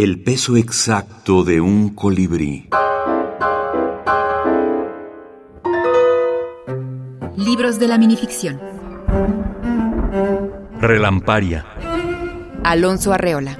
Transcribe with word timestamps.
El 0.00 0.20
peso 0.22 0.56
exacto 0.56 1.42
de 1.42 1.60
un 1.60 1.88
colibrí. 1.88 2.68
Libros 7.36 7.80
de 7.80 7.88
la 7.88 7.98
minificción. 7.98 8.60
Relamparia. 10.80 11.66
Alonso 12.62 13.12
Arreola. 13.12 13.58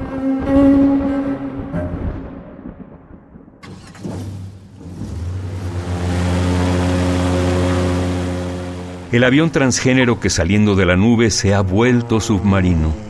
El 9.10 9.24
avión 9.24 9.50
transgénero 9.50 10.20
que 10.20 10.30
saliendo 10.30 10.76
de 10.76 10.86
la 10.86 10.94
nube 10.94 11.32
se 11.32 11.52
ha 11.52 11.62
vuelto 11.62 12.20
submarino. 12.20 13.07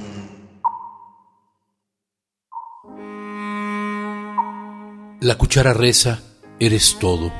La 5.20 5.36
cuchara 5.36 5.74
reza, 5.74 6.20
eres 6.60 6.96
todo. 7.00 7.32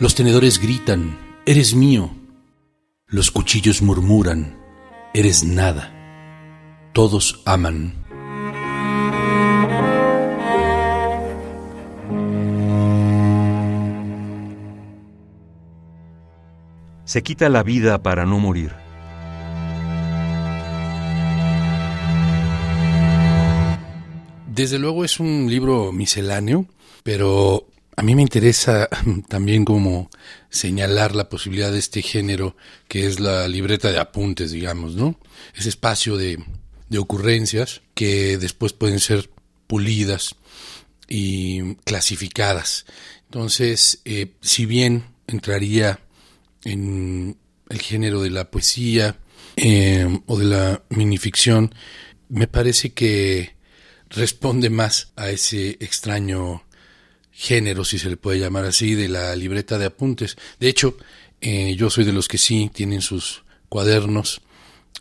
Los 0.00 0.16
tenedores 0.16 0.58
gritan, 0.58 1.20
eres 1.46 1.72
mío. 1.72 2.10
Los 3.06 3.30
cuchillos 3.30 3.80
murmuran, 3.80 4.58
eres 5.14 5.44
nada. 5.44 5.92
Todos 6.92 7.42
aman. 7.44 7.94
Se 17.04 17.22
quita 17.22 17.48
la 17.50 17.62
vida 17.62 18.02
para 18.02 18.26
no 18.26 18.40
morir. 18.40 18.79
Desde 24.52 24.80
luego 24.80 25.04
es 25.04 25.20
un 25.20 25.48
libro 25.48 25.92
misceláneo, 25.92 26.66
pero 27.04 27.68
a 27.94 28.02
mí 28.02 28.16
me 28.16 28.22
interesa 28.22 28.88
también 29.28 29.64
como 29.64 30.10
señalar 30.48 31.14
la 31.14 31.28
posibilidad 31.28 31.70
de 31.70 31.78
este 31.78 32.02
género 32.02 32.56
que 32.88 33.06
es 33.06 33.20
la 33.20 33.46
libreta 33.46 33.92
de 33.92 34.00
apuntes, 34.00 34.50
digamos, 34.50 34.96
¿no? 34.96 35.20
Ese 35.54 35.68
espacio 35.68 36.16
de, 36.16 36.42
de 36.88 36.98
ocurrencias 36.98 37.82
que 37.94 38.38
después 38.38 38.72
pueden 38.72 38.98
ser 38.98 39.30
pulidas 39.68 40.34
y 41.08 41.76
clasificadas. 41.84 42.86
Entonces, 43.26 44.00
eh, 44.04 44.32
si 44.40 44.66
bien 44.66 45.04
entraría 45.28 46.00
en 46.64 47.36
el 47.68 47.80
género 47.80 48.20
de 48.20 48.30
la 48.30 48.50
poesía 48.50 49.16
eh, 49.54 50.08
o 50.26 50.36
de 50.36 50.44
la 50.44 50.82
minificción, 50.88 51.72
me 52.28 52.48
parece 52.48 52.90
que 52.90 53.59
responde 54.10 54.70
más 54.70 55.12
a 55.16 55.30
ese 55.30 55.70
extraño 55.80 56.64
género, 57.30 57.84
si 57.84 57.98
se 57.98 58.10
le 58.10 58.16
puede 58.16 58.38
llamar 58.38 58.64
así, 58.64 58.94
de 58.94 59.08
la 59.08 59.34
libreta 59.34 59.78
de 59.78 59.86
apuntes. 59.86 60.36
De 60.58 60.68
hecho, 60.68 60.96
eh, 61.40 61.74
yo 61.76 61.88
soy 61.88 62.04
de 62.04 62.12
los 62.12 62.28
que 62.28 62.38
sí 62.38 62.70
tienen 62.74 63.00
sus 63.00 63.44
cuadernos 63.68 64.42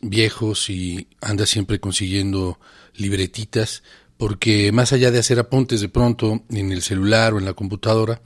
viejos 0.01 0.69
y 0.69 1.07
anda 1.21 1.45
siempre 1.45 1.79
consiguiendo 1.79 2.59
libretitas, 2.95 3.83
porque 4.17 4.71
más 4.71 4.93
allá 4.93 5.11
de 5.11 5.19
hacer 5.19 5.39
apuntes 5.39 5.81
de 5.81 5.89
pronto 5.89 6.43
en 6.49 6.71
el 6.71 6.81
celular 6.81 7.33
o 7.33 7.39
en 7.39 7.45
la 7.45 7.53
computadora, 7.53 8.21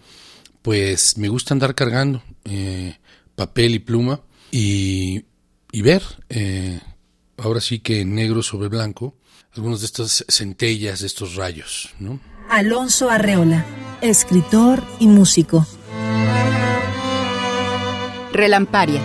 pues 0.62 1.18
me 1.18 1.30
gusta 1.30 1.54
andar 1.54 1.76
cargando 1.76 2.24
eh, 2.46 2.98
papel 3.36 3.76
y 3.76 3.80
pluma 3.80 4.22
y, 4.52 5.26
y 5.72 5.82
ver, 5.82 6.04
eh, 6.30 6.80
ahora 7.38 7.62
sí 7.62 7.80
que 7.80 8.02
en 8.02 8.16
negro 8.16 8.44
sobre 8.44 8.68
blanco, 8.68 9.16
algunas 9.56 9.82
de 9.82 9.86
estas 9.86 10.26
centellas, 10.30 11.02
de 11.02 11.08
estos 11.08 11.36
rayos, 11.36 11.90
¿no? 12.00 12.20
Alonso 12.50 13.10
Arreola, 13.10 13.66
escritor 14.02 14.84
y 15.00 15.08
músico. 15.08 15.66
Relamparia. 18.32 19.02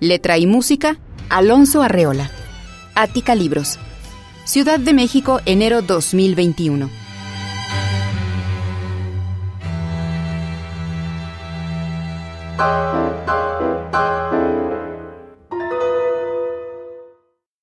Letra 0.00 0.38
y 0.38 0.46
música, 0.46 0.98
Alonso 1.28 1.82
Arreola. 1.82 2.30
Ática 2.94 3.34
Libros. 3.34 3.78
Ciudad 4.44 4.80
de 4.80 4.92
México, 4.92 5.40
enero 5.44 5.82
2021. 5.82 6.90